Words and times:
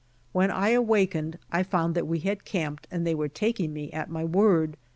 When 0.31 0.49
I 0.49 0.69
awakened, 0.69 1.37
I 1.51 1.61
found 1.61 1.93
that 1.93 2.07
we 2.07 2.17
had 2.21 2.43
camped 2.43 2.87
and 2.89 3.05
they 3.05 3.13
were 3.13 3.29
taking 3.29 3.71
me 3.71 3.91
at 3.91 4.09
my 4.09 4.23
word. 4.23 4.75